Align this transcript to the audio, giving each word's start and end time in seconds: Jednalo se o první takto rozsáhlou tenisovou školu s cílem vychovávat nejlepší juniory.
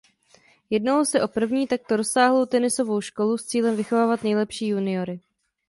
Jednalo 0.69 1.05
se 1.05 1.23
o 1.23 1.27
první 1.27 1.67
takto 1.67 1.97
rozsáhlou 1.97 2.45
tenisovou 2.45 3.01
školu 3.01 3.37
s 3.37 3.45
cílem 3.45 3.75
vychovávat 3.75 4.23
nejlepší 4.23 4.67
juniory. 4.67 5.19